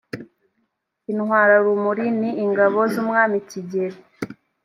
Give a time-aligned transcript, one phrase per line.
[1.11, 3.99] intwararumuri ni ingabo zumwami kigeli.